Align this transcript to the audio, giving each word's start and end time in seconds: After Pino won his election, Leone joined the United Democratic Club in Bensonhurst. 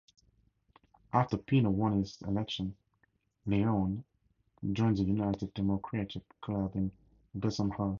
After 1.13 1.37
Pino 1.37 1.69
won 1.69 1.99
his 1.99 2.19
election, 2.23 2.75
Leone 3.45 4.03
joined 4.73 4.97
the 4.97 5.03
United 5.03 5.53
Democratic 5.53 6.23
Club 6.41 6.75
in 6.75 6.91
Bensonhurst. 7.37 7.89